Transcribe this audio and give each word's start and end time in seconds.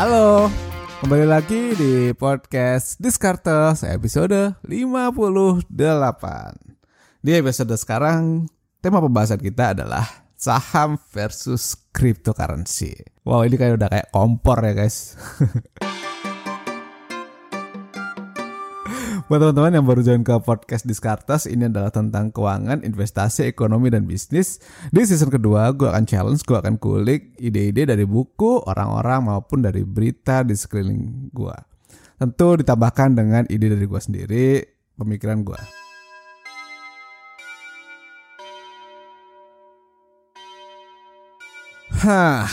Halo, 0.00 0.48
kembali 1.04 1.28
lagi 1.28 1.76
di 1.76 2.16
podcast 2.16 2.96
Discartes 2.96 3.84
episode 3.84 4.56
58. 4.64 5.68
Di 7.20 7.36
episode 7.36 7.76
sekarang, 7.76 8.48
tema 8.80 9.04
pembahasan 9.04 9.36
kita 9.36 9.76
adalah 9.76 10.08
saham 10.40 10.96
versus 11.12 11.76
cryptocurrency. 11.92 12.96
Wow, 13.28 13.44
ini 13.44 13.60
kayak 13.60 13.76
udah 13.76 13.88
kayak 13.92 14.08
kompor 14.08 14.64
ya 14.64 14.72
guys. 14.72 15.20
Buat 19.30 19.46
teman-teman 19.46 19.78
yang 19.78 19.86
baru 19.86 20.02
join 20.02 20.26
ke 20.26 20.34
podcast 20.42 20.82
Diskartes, 20.82 21.46
ini 21.46 21.70
adalah 21.70 21.94
tentang 21.94 22.34
keuangan, 22.34 22.82
investasi, 22.82 23.46
ekonomi, 23.46 23.86
dan 23.86 24.02
bisnis. 24.02 24.58
Di 24.90 25.06
season 25.06 25.30
kedua, 25.30 25.70
gue 25.70 25.86
akan 25.86 26.02
challenge, 26.02 26.42
gue 26.42 26.58
akan 26.58 26.74
kulik 26.82 27.38
ide-ide 27.38 27.86
dari 27.86 28.02
buku, 28.02 28.58
orang-orang, 28.66 29.30
maupun 29.30 29.62
dari 29.62 29.86
berita 29.86 30.42
di 30.42 30.58
sekeliling 30.58 31.30
gue. 31.30 31.54
Tentu 32.18 32.58
ditambahkan 32.58 33.14
dengan 33.14 33.46
ide 33.46 33.70
dari 33.70 33.86
gue 33.86 34.00
sendiri, 34.02 34.66
pemikiran 34.98 35.46
gue. 35.46 35.60
Hah, 42.02 42.50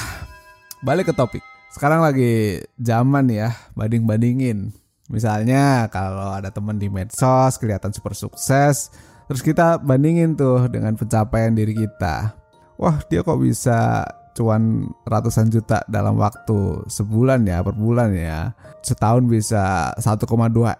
balik 0.86 1.10
ke 1.10 1.14
topik. 1.18 1.42
Sekarang 1.73 2.06
lagi 2.06 2.62
zaman 2.78 3.34
ya, 3.34 3.58
banding-bandingin 3.73 4.86
Misalnya 5.08 5.88
kalau 5.88 6.36
ada 6.36 6.52
teman 6.52 6.76
di 6.76 6.92
medsos 6.92 7.56
kelihatan 7.56 7.96
super 7.96 8.12
sukses, 8.12 8.92
terus 9.32 9.40
kita 9.40 9.80
bandingin 9.80 10.36
tuh 10.36 10.68
dengan 10.68 10.96
pencapaian 11.00 11.56
diri 11.56 11.74
kita. 11.76 12.36
Wah 12.76 13.00
dia 13.08 13.24
kok 13.24 13.40
bisa 13.40 14.04
cuan 14.38 14.86
ratusan 15.08 15.50
juta 15.50 15.82
dalam 15.90 16.20
waktu 16.20 16.86
sebulan 16.92 17.48
ya 17.48 17.64
per 17.64 17.74
bulan 17.74 18.12
ya. 18.14 18.52
Setahun 18.84 19.26
bisa 19.26 19.96
1,2 19.98 20.28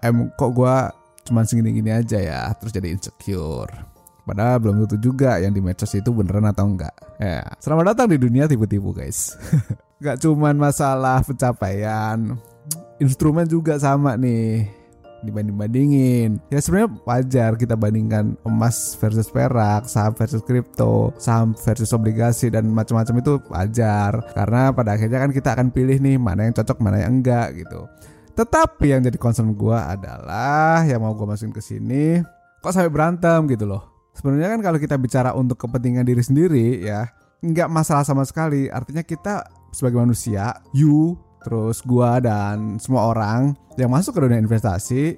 M 0.04 0.30
kok 0.36 0.52
gua 0.54 0.92
cuman 1.28 1.44
segini-gini 1.44 1.92
aja 1.92 2.20
ya 2.20 2.42
terus 2.60 2.76
jadi 2.76 2.94
insecure. 2.94 3.72
Padahal 4.28 4.60
belum 4.60 4.84
tentu 4.84 5.00
juga 5.00 5.40
yang 5.40 5.56
di 5.56 5.64
medsos 5.64 5.96
itu 5.96 6.12
beneran 6.12 6.52
atau 6.52 6.68
enggak. 6.68 6.92
Ya, 7.16 7.48
selamat 7.64 7.96
datang 7.96 8.12
di 8.12 8.20
dunia 8.20 8.44
tipu-tipu 8.44 8.92
guys. 8.92 9.40
gak 10.04 10.20
cuman 10.20 10.60
masalah 10.60 11.24
pencapaian, 11.24 12.36
instrumen 12.98 13.46
juga 13.46 13.78
sama 13.78 14.18
nih 14.18 14.68
dibanding-bandingin. 15.26 16.38
Ya 16.54 16.60
sebenarnya 16.62 16.94
wajar 17.06 17.52
kita 17.58 17.74
bandingkan 17.74 18.38
emas 18.46 18.94
versus 19.02 19.30
perak, 19.34 19.90
saham 19.90 20.14
versus 20.14 20.42
kripto, 20.46 21.14
saham 21.18 21.58
versus 21.58 21.90
obligasi 21.94 22.54
dan 22.54 22.70
macam-macam 22.70 23.16
itu 23.22 23.34
wajar. 23.50 24.22
Karena 24.34 24.70
pada 24.70 24.94
akhirnya 24.94 25.20
kan 25.22 25.32
kita 25.34 25.50
akan 25.58 25.68
pilih 25.74 25.98
nih 25.98 26.22
mana 26.22 26.46
yang 26.50 26.54
cocok, 26.54 26.78
mana 26.82 27.02
yang 27.02 27.22
enggak 27.22 27.58
gitu. 27.58 27.90
Tetapi 28.38 28.94
yang 28.94 29.02
jadi 29.02 29.18
concern 29.18 29.58
gue 29.58 29.74
adalah 29.74 30.86
yang 30.86 31.02
mau 31.02 31.18
gue 31.18 31.26
masukin 31.26 31.50
ke 31.50 31.62
sini, 31.62 32.22
kok 32.62 32.70
sampai 32.70 32.94
berantem 32.94 33.50
gitu 33.50 33.66
loh. 33.66 34.14
Sebenarnya 34.14 34.58
kan 34.58 34.62
kalau 34.62 34.78
kita 34.82 34.98
bicara 34.98 35.34
untuk 35.34 35.58
kepentingan 35.58 36.06
diri 36.06 36.22
sendiri 36.22 36.86
ya, 36.86 37.10
nggak 37.42 37.70
masalah 37.70 38.06
sama 38.06 38.22
sekali. 38.26 38.70
Artinya 38.70 39.02
kita 39.02 39.46
sebagai 39.74 39.98
manusia, 39.98 40.58
you 40.74 41.18
terus 41.48 41.80
gua 41.88 42.20
dan 42.20 42.76
semua 42.76 43.16
orang 43.16 43.56
yang 43.80 43.88
masuk 43.88 44.20
ke 44.20 44.28
dunia 44.28 44.44
investasi 44.44 45.16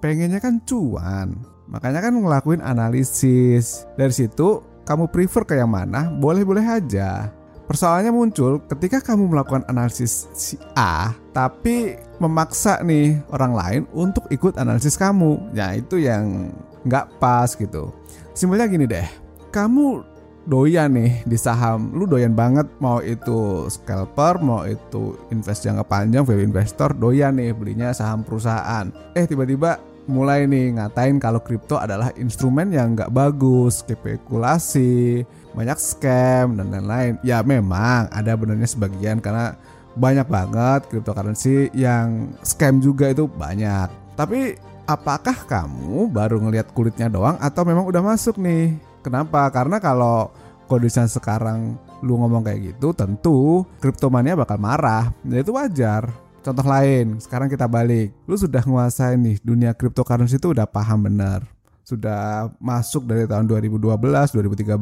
pengennya 0.00 0.40
kan 0.40 0.56
cuan. 0.64 1.36
Makanya 1.68 2.00
kan 2.00 2.16
ngelakuin 2.16 2.64
analisis. 2.64 3.84
Dari 4.00 4.14
situ 4.14 4.64
kamu 4.88 5.12
prefer 5.12 5.44
ke 5.44 5.54
yang 5.60 5.68
mana? 5.68 6.08
Boleh-boleh 6.08 6.64
aja. 6.64 7.28
Persoalannya 7.66 8.14
muncul 8.14 8.62
ketika 8.70 9.02
kamu 9.02 9.26
melakukan 9.26 9.66
analisis 9.66 10.30
si 10.38 10.54
A, 10.78 11.10
tapi 11.34 11.98
memaksa 12.22 12.78
nih 12.86 13.18
orang 13.34 13.52
lain 13.52 13.82
untuk 13.90 14.30
ikut 14.30 14.54
analisis 14.54 14.94
kamu. 14.94 15.50
Ya 15.50 15.74
itu 15.74 15.98
yang 15.98 16.54
nggak 16.86 17.18
pas 17.18 17.58
gitu. 17.58 17.90
Simpelnya 18.38 18.70
gini 18.70 18.86
deh, 18.86 19.04
kamu 19.50 20.06
doyan 20.46 20.94
nih 20.94 21.26
di 21.26 21.36
saham. 21.36 21.90
Lu 21.92 22.06
doyan 22.06 22.32
banget 22.32 22.70
mau 22.78 23.02
itu 23.02 23.66
scalper 23.66 24.38
mau 24.40 24.62
itu 24.64 25.18
invest 25.34 25.66
jangka 25.66 25.84
panjang 25.84 26.22
value 26.22 26.46
investor 26.46 26.94
doyan 26.94 27.36
nih 27.36 27.52
belinya 27.52 27.90
saham 27.90 28.22
perusahaan. 28.22 28.88
Eh 29.12 29.26
tiba-tiba 29.26 29.82
mulai 30.06 30.46
nih 30.46 30.78
ngatain 30.78 31.18
kalau 31.18 31.42
kripto 31.42 31.76
adalah 31.76 32.14
instrumen 32.14 32.70
yang 32.70 32.94
nggak 32.94 33.10
bagus 33.10 33.82
spekulasi 33.82 35.26
banyak 35.52 35.78
scam 35.82 36.54
dan 36.54 36.70
lain-lain. 36.70 37.18
Ya 37.26 37.42
memang 37.42 38.06
ada 38.14 38.32
benarnya 38.38 38.70
sebagian 38.70 39.18
karena 39.18 39.58
banyak 39.98 40.28
banget 40.30 40.80
cryptocurrency 40.92 41.74
yang 41.74 42.30
scam 42.46 42.78
juga 42.78 43.10
itu 43.10 43.26
banyak. 43.26 43.90
Tapi 44.14 44.54
apakah 44.86 45.34
kamu 45.50 46.06
baru 46.14 46.38
ngelihat 46.38 46.70
kulitnya 46.70 47.10
doang 47.10 47.34
atau 47.42 47.66
memang 47.66 47.84
udah 47.90 48.00
masuk 48.00 48.38
nih 48.38 48.78
Kenapa? 49.06 49.46
Karena 49.54 49.78
kalau 49.78 50.34
kondisinya 50.66 51.06
sekarang 51.06 51.78
lu 52.02 52.18
ngomong 52.18 52.42
kayak 52.42 52.74
gitu, 52.74 52.90
tentu 52.90 53.62
kriptomania 53.78 54.34
bakal 54.34 54.58
marah. 54.58 55.14
Ya 55.22 55.46
itu 55.46 55.54
wajar. 55.54 56.10
Contoh 56.42 56.66
lain, 56.66 57.22
sekarang 57.22 57.46
kita 57.46 57.70
balik. 57.70 58.10
Lu 58.26 58.34
sudah 58.34 58.66
nguasain 58.66 59.22
nih 59.22 59.38
dunia 59.46 59.70
cryptocurrency 59.78 60.42
itu 60.42 60.50
udah 60.50 60.66
paham 60.66 61.06
bener. 61.06 61.46
Sudah 61.86 62.50
masuk 62.58 63.06
dari 63.06 63.30
tahun 63.30 63.46
2012, 63.46 64.34
2013. 64.34 64.74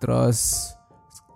Terus 0.00 0.72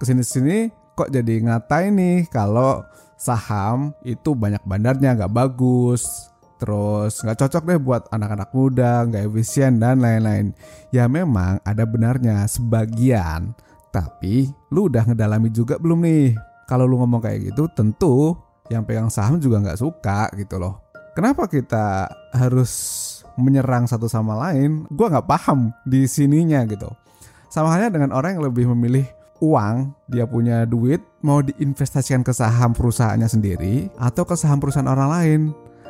ke 0.01 0.05
sini-sini 0.09 0.73
kok 0.97 1.13
jadi 1.13 1.45
ngatain 1.45 1.93
nih 1.93 2.19
kalau 2.33 2.89
saham 3.21 3.93
itu 4.01 4.33
banyak 4.33 4.65
bandarnya 4.65 5.13
nggak 5.13 5.33
bagus 5.35 6.33
terus 6.59 7.23
nggak 7.23 7.39
cocok 7.39 7.63
deh 7.65 7.81
buat 7.81 8.03
anak-anak 8.11 8.51
muda, 8.53 9.07
nggak 9.07 9.31
efisien 9.31 9.79
dan 9.79 10.03
lain-lain. 10.03 10.53
Ya 10.91 11.07
memang 11.07 11.63
ada 11.63 11.87
benarnya 11.87 12.45
sebagian, 12.51 13.55
tapi 13.95 14.51
lu 14.75 14.91
udah 14.91 15.07
ngedalami 15.07 15.49
juga 15.49 15.79
belum 15.79 16.03
nih? 16.05 16.35
Kalau 16.69 16.85
lu 16.85 17.01
ngomong 17.01 17.23
kayak 17.25 17.55
gitu, 17.55 17.71
tentu 17.73 18.37
yang 18.69 18.85
pegang 18.85 19.09
saham 19.09 19.41
juga 19.41 19.65
nggak 19.65 19.81
suka 19.81 20.29
gitu 20.37 20.61
loh. 20.61 20.85
Kenapa 21.17 21.49
kita 21.49 22.07
harus 22.37 22.71
menyerang 23.39 23.89
satu 23.89 24.11
sama 24.11 24.37
lain? 24.37 24.85
Gua 24.93 25.09
nggak 25.09 25.27
paham 25.27 25.73
di 25.89 26.05
sininya 26.05 26.63
gitu. 26.69 26.91
Sama 27.49 27.73
halnya 27.73 27.97
dengan 27.97 28.13
orang 28.13 28.37
yang 28.37 28.45
lebih 28.45 28.69
memilih 28.77 29.09
uang, 29.41 29.95
dia 30.11 30.27
punya 30.27 30.67
duit, 30.67 31.01
mau 31.23 31.41
diinvestasikan 31.41 32.27
ke 32.27 32.35
saham 32.35 32.75
perusahaannya 32.75 33.29
sendiri 33.31 33.75
atau 33.97 34.27
ke 34.27 34.35
saham 34.35 34.59
perusahaan 34.59 34.91
orang 34.91 35.09
lain 35.09 35.41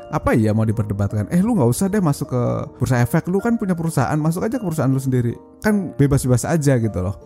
apa 0.08 0.32
iya 0.32 0.56
mau 0.56 0.64
diperdebatkan? 0.64 1.28
Eh 1.28 1.40
lu 1.44 1.56
nggak 1.56 1.68
usah 1.68 1.86
deh 1.92 2.00
masuk 2.00 2.32
ke 2.32 2.42
bursa 2.80 3.04
efek. 3.04 3.28
Lu 3.28 3.40
kan 3.40 3.60
punya 3.60 3.76
perusahaan 3.76 4.16
masuk 4.16 4.44
aja 4.44 4.56
ke 4.56 4.64
perusahaan 4.64 4.88
lu 4.88 5.00
sendiri. 5.00 5.36
Kan 5.60 5.92
bebas-bebas 5.96 6.48
aja 6.48 6.80
gitu 6.80 6.98
loh. 7.00 7.16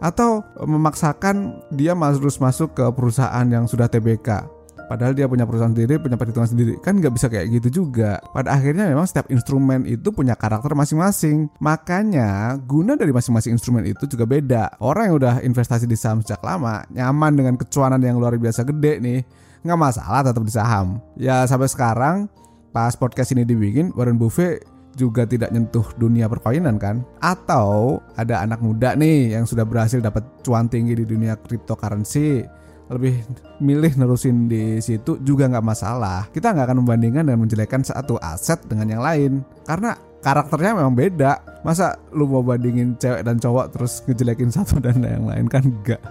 Atau 0.00 0.40
memaksakan 0.64 1.66
dia 1.74 1.92
harus 1.92 2.40
masuk 2.40 2.72
ke 2.72 2.86
perusahaan 2.94 3.44
yang 3.44 3.68
sudah 3.68 3.90
TBK 3.90 4.60
padahal 4.90 5.14
dia 5.14 5.30
punya 5.30 5.46
perusahaan 5.46 5.70
sendiri 5.70 6.02
punya 6.02 6.18
perhitungan 6.18 6.50
sendiri. 6.50 6.74
Kan 6.82 6.98
nggak 6.98 7.14
bisa 7.14 7.30
kayak 7.30 7.46
gitu 7.62 7.86
juga. 7.86 8.18
Pada 8.34 8.58
akhirnya 8.58 8.90
memang 8.90 9.06
setiap 9.06 9.30
instrumen 9.30 9.86
itu 9.86 10.10
punya 10.10 10.34
karakter 10.34 10.74
masing-masing. 10.74 11.46
Makanya 11.62 12.58
guna 12.66 12.98
dari 12.98 13.14
masing-masing 13.14 13.54
instrumen 13.54 13.86
itu 13.86 14.10
juga 14.10 14.26
beda. 14.26 14.82
Orang 14.82 15.14
yang 15.14 15.16
udah 15.22 15.34
investasi 15.46 15.86
di 15.86 15.94
saham 15.94 16.26
sejak 16.26 16.42
lama 16.42 16.82
nyaman 16.90 17.38
dengan 17.38 17.54
kecuanan 17.54 18.02
yang 18.02 18.18
luar 18.18 18.34
biasa 18.34 18.66
gede 18.66 18.98
nih 18.98 19.22
nggak 19.64 19.80
masalah 19.80 20.20
tetap 20.24 20.42
di 20.44 20.52
saham. 20.52 21.00
Ya 21.16 21.44
sampai 21.44 21.68
sekarang 21.68 22.28
pas 22.70 22.94
podcast 22.94 23.34
ini 23.34 23.42
dibikin 23.44 23.92
Warren 23.98 24.16
Buffett 24.16 24.64
juga 24.98 25.22
tidak 25.22 25.54
nyentuh 25.54 25.86
dunia 25.96 26.26
perkainan 26.26 26.80
kan? 26.80 27.04
Atau 27.22 28.00
ada 28.16 28.42
anak 28.42 28.60
muda 28.64 28.96
nih 28.96 29.36
yang 29.38 29.44
sudah 29.44 29.62
berhasil 29.62 30.00
dapat 30.02 30.24
cuan 30.42 30.66
tinggi 30.66 30.98
di 30.98 31.04
dunia 31.06 31.38
cryptocurrency 31.38 32.44
lebih 32.90 33.22
milih 33.62 33.94
nerusin 34.02 34.50
di 34.50 34.82
situ 34.82 35.22
juga 35.22 35.46
nggak 35.46 35.62
masalah. 35.62 36.26
Kita 36.34 36.50
nggak 36.50 36.66
akan 36.66 36.78
membandingkan 36.82 37.24
dan 37.30 37.38
menjelekkan 37.38 37.86
satu 37.86 38.18
aset 38.18 38.58
dengan 38.66 38.98
yang 38.98 39.02
lain 39.02 39.32
karena 39.62 39.94
karakternya 40.20 40.74
memang 40.74 40.98
beda. 40.98 41.62
Masa 41.62 41.94
lu 42.10 42.26
mau 42.26 42.42
bandingin 42.42 42.98
cewek 42.98 43.22
dan 43.22 43.38
cowok 43.38 43.66
terus 43.78 44.02
ngejelekin 44.10 44.50
satu 44.50 44.80
dan 44.84 44.98
yang 45.06 45.30
lain 45.30 45.46
kan 45.46 45.62
enggak. 45.62 46.02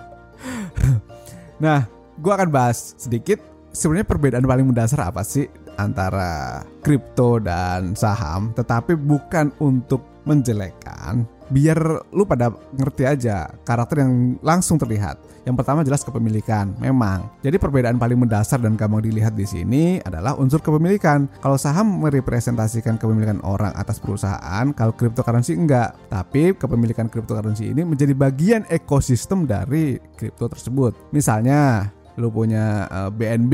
nah, 1.59 1.83
gue 2.19 2.33
akan 2.35 2.49
bahas 2.51 2.93
sedikit 2.99 3.39
sebenarnya 3.71 4.07
perbedaan 4.07 4.45
paling 4.45 4.67
mendasar 4.67 5.07
apa 5.07 5.23
sih 5.23 5.47
antara 5.79 6.61
kripto 6.83 7.39
dan 7.39 7.95
saham 7.95 8.51
tetapi 8.51 8.99
bukan 8.99 9.55
untuk 9.63 10.03
menjelekkan 10.27 11.23
biar 11.49 12.05
lu 12.13 12.27
pada 12.27 12.53
ngerti 12.75 13.07
aja 13.07 13.49
karakter 13.63 14.05
yang 14.05 14.37
langsung 14.43 14.77
terlihat 14.77 15.17
yang 15.47 15.57
pertama 15.57 15.81
jelas 15.81 16.05
kepemilikan. 16.05 16.77
Memang. 16.77 17.25
Jadi 17.41 17.57
perbedaan 17.57 17.97
paling 17.97 18.21
mendasar 18.21 18.61
dan 18.61 18.77
gampang 18.77 19.01
dilihat 19.01 19.33
di 19.33 19.49
sini 19.49 19.97
adalah 20.03 20.37
unsur 20.37 20.61
kepemilikan. 20.61 21.25
Kalau 21.41 21.57
saham 21.57 22.05
merepresentasikan 22.05 23.01
kepemilikan 23.01 23.41
orang 23.41 23.73
atas 23.73 23.97
perusahaan, 23.97 24.69
kalau 24.77 24.93
cryptocurrency 24.93 25.57
enggak. 25.57 25.97
Tapi 26.11 26.53
kepemilikan 26.53 27.09
cryptocurrency 27.09 27.73
ini 27.73 27.81
menjadi 27.81 28.13
bagian 28.13 28.61
ekosistem 28.69 29.49
dari 29.49 29.97
kripto 30.13 30.45
tersebut. 30.45 30.93
Misalnya, 31.15 31.89
lu 32.19 32.29
punya 32.29 32.85
uh, 32.91 33.07
eh, 33.07 33.11
BNB 33.15 33.53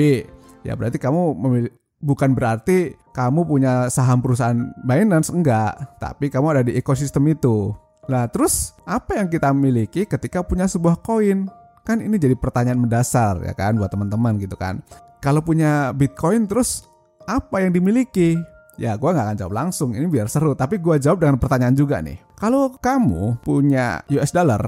ya 0.66 0.74
berarti 0.74 0.98
kamu 0.98 1.22
memilih 1.38 1.72
bukan 2.06 2.34
berarti 2.38 2.98
kamu 3.16 3.48
punya 3.48 3.88
saham 3.88 4.20
perusahaan 4.20 4.76
Binance 4.84 5.32
enggak, 5.32 5.98
tapi 5.98 6.28
kamu 6.28 6.46
ada 6.60 6.64
di 6.68 6.76
ekosistem 6.76 7.26
itu. 7.32 7.72
Nah, 8.06 8.30
terus 8.30 8.78
apa 8.86 9.18
yang 9.18 9.32
kita 9.32 9.50
miliki 9.56 10.06
ketika 10.06 10.46
punya 10.46 10.70
sebuah 10.70 11.02
koin? 11.02 11.50
Kan 11.86 12.02
ini 12.02 12.18
jadi 12.18 12.34
pertanyaan 12.38 12.82
mendasar 12.82 13.42
ya 13.46 13.54
kan 13.54 13.78
buat 13.78 13.90
teman-teman 13.90 14.38
gitu 14.42 14.54
kan. 14.58 14.82
Kalau 15.22 15.42
punya 15.42 15.90
Bitcoin 15.96 16.46
terus 16.46 16.86
apa 17.26 17.66
yang 17.66 17.74
dimiliki? 17.74 18.38
Ya 18.76 19.00
gue 19.00 19.08
gak 19.08 19.32
akan 19.32 19.38
jawab 19.40 19.54
langsung, 19.56 19.96
ini 19.96 20.04
biar 20.06 20.28
seru. 20.28 20.52
Tapi 20.52 20.84
gue 20.84 21.00
jawab 21.00 21.24
dengan 21.24 21.40
pertanyaan 21.40 21.74
juga 21.74 22.04
nih. 22.04 22.20
Kalau 22.36 22.76
kamu 22.76 23.40
punya 23.40 24.04
US 24.12 24.36
dollar, 24.36 24.60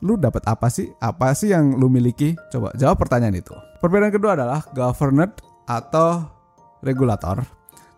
lu 0.00 0.16
dapat 0.16 0.44
apa 0.48 0.68
sih? 0.72 0.88
Apa 1.00 1.32
sih 1.36 1.52
yang 1.52 1.76
lu 1.76 1.92
miliki? 1.92 2.36
Coba 2.52 2.72
jawab 2.76 3.00
pertanyaan 3.00 3.36
itu. 3.36 3.52
Perbedaan 3.80 4.12
kedua 4.12 4.36
adalah 4.36 4.60
governed 4.72 5.40
atau 5.68 6.24
regulator. 6.84 7.40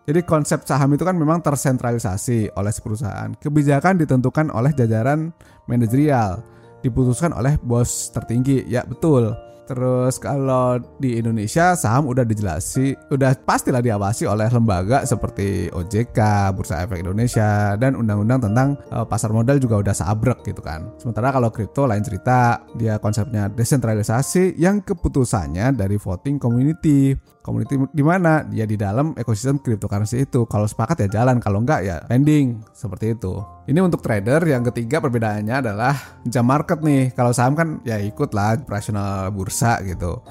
Jadi 0.03 0.19
konsep 0.27 0.67
saham 0.67 0.91
itu 0.91 1.07
kan 1.07 1.15
memang 1.15 1.39
tersentralisasi 1.39 2.51
oleh 2.59 2.71
perusahaan. 2.75 3.31
Kebijakan 3.39 4.03
ditentukan 4.03 4.51
oleh 4.51 4.75
jajaran 4.75 5.31
manajerial, 5.63 6.43
diputuskan 6.83 7.31
oleh 7.31 7.55
bos 7.63 8.11
tertinggi. 8.11 8.67
Ya 8.67 8.83
betul. 8.83 9.31
Terus 9.63 10.19
kalau 10.19 10.79
di 10.99 11.15
Indonesia 11.19 11.71
saham 11.79 12.11
udah 12.11 12.27
dijelasi, 12.27 12.95
udah 13.11 13.31
pastilah 13.47 13.79
diawasi 13.79 14.27
oleh 14.27 14.51
lembaga 14.51 15.07
seperti 15.07 15.71
OJK, 15.71 16.19
Bursa 16.51 16.83
Efek 16.83 16.99
Indonesia, 16.99 17.79
dan 17.79 17.95
undang-undang 17.95 18.43
tentang 18.43 18.75
uh, 18.91 19.07
pasar 19.07 19.31
modal 19.31 19.59
juga 19.63 19.79
udah 19.79 19.95
sabrek 19.95 20.43
gitu 20.43 20.59
kan. 20.59 20.91
Sementara 20.99 21.31
kalau 21.31 21.47
kripto 21.47 21.87
lain 21.87 22.03
cerita, 22.03 22.59
dia 22.75 22.99
konsepnya 22.99 23.47
desentralisasi 23.47 24.59
yang 24.59 24.83
keputusannya 24.83 25.71
dari 25.75 25.95
voting 25.95 26.35
community. 26.35 27.15
Community 27.43 27.75
di 27.91 28.03
mana? 28.07 28.47
Ya 28.55 28.63
di 28.63 28.79
dalam 28.79 29.11
ekosistem 29.19 29.59
cryptocurrency 29.59 30.23
itu. 30.23 30.47
Kalau 30.47 30.63
sepakat 30.63 31.03
ya 31.03 31.19
jalan, 31.19 31.43
kalau 31.43 31.59
enggak 31.59 31.83
ya 31.83 31.99
pending 32.07 32.63
seperti 32.71 33.19
itu. 33.19 33.43
Ini 33.67 33.83
untuk 33.83 33.99
trader. 33.99 34.47
Yang 34.47 34.71
ketiga 34.71 35.03
perbedaannya 35.03 35.51
adalah 35.59 35.91
jam 36.23 36.47
market 36.47 36.79
nih. 36.79 37.11
Kalau 37.11 37.35
saham 37.35 37.59
kan 37.59 37.83
ya 37.83 37.99
ikut 37.99 38.31
lah 38.31 38.55
operasional 38.55 39.27
bursa 39.35 39.83
gitu. 39.83 40.23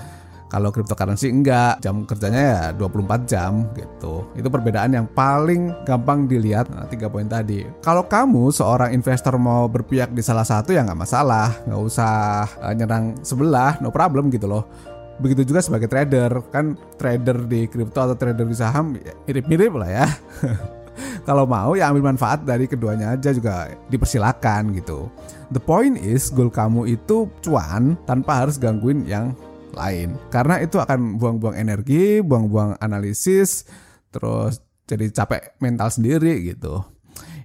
Kalau 0.49 0.69
cryptocurrency 0.69 1.33
enggak, 1.33 1.81
jam 1.81 2.05
kerjanya 2.05 2.43
ya 2.45 2.61
24 2.77 3.25
jam 3.25 3.73
gitu. 3.73 4.29
Itu 4.37 4.53
perbedaan 4.53 4.93
yang 4.93 5.09
paling 5.09 5.73
gampang 5.89 6.29
dilihat 6.29 6.69
nah, 6.69 6.85
tiga 6.89 7.09
poin 7.09 7.25
tadi. 7.25 7.65
Kalau 7.81 8.05
kamu 8.05 8.53
seorang 8.53 8.93
investor 8.93 9.41
mau 9.41 9.65
berpihak 9.69 10.13
di 10.13 10.21
salah 10.21 10.45
satu 10.45 10.77
ya 10.77 10.85
nggak 10.85 11.01
masalah, 11.09 11.57
nggak 11.65 11.81
usah 11.81 12.45
uh, 12.61 12.73
nyerang 12.77 13.17
sebelah, 13.25 13.81
no 13.81 13.89
problem 13.89 14.29
gitu 14.29 14.45
loh 14.45 14.92
begitu 15.23 15.47
juga 15.47 15.63
sebagai 15.63 15.87
trader. 15.87 16.43
Kan 16.51 16.75
trader 16.99 17.47
di 17.47 17.71
kripto 17.71 18.03
atau 18.03 18.19
trader 18.19 18.45
di 18.45 18.57
saham 18.59 18.99
ya, 18.99 19.15
mirip-mirip 19.31 19.73
lah 19.79 19.91
ya. 20.03 20.07
Kalau 21.29 21.47
mau 21.49 21.73
ya 21.79 21.89
ambil 21.89 22.13
manfaat 22.13 22.43
dari 22.43 22.67
keduanya 22.67 23.15
aja 23.15 23.31
juga 23.31 23.71
dipersilakan 23.89 24.77
gitu. 24.77 25.07
The 25.55 25.63
point 25.63 25.97
is 25.97 26.29
goal 26.35 26.51
kamu 26.51 26.99
itu 26.99 27.31
cuan 27.41 27.95
tanpa 28.05 28.45
harus 28.45 28.59
gangguin 28.59 29.07
yang 29.07 29.33
lain. 29.73 30.19
Karena 30.29 30.61
itu 30.61 30.77
akan 30.83 31.17
buang-buang 31.17 31.57
energi 31.57 32.21
buang-buang 32.21 32.77
analisis 32.83 33.65
terus 34.13 34.61
jadi 34.85 35.09
capek 35.09 35.57
mental 35.63 35.89
sendiri 35.89 36.53
gitu 36.53 36.85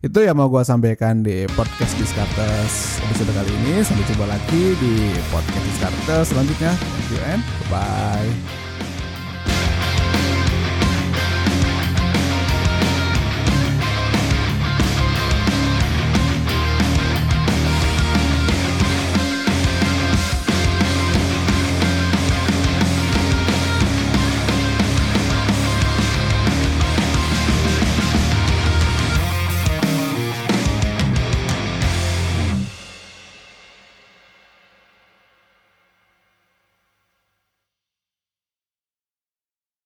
itu 0.02 0.20
yang 0.22 0.38
mau 0.38 0.48
gue 0.52 0.62
sampaikan 0.62 1.26
di 1.26 1.50
podcast 1.58 1.98
Diskartes 1.98 3.02
episode 3.02 3.34
kali 3.34 3.52
ini. 3.64 3.82
Sampai 3.82 4.06
jumpa 4.06 4.26
lagi 4.30 4.64
di 4.78 4.94
podcast 5.34 5.64
Diskartes 5.66 6.26
selanjutnya. 6.30 6.72
Thank 6.78 7.10
you 7.14 7.22
and 7.26 7.42
bye. 7.72 8.67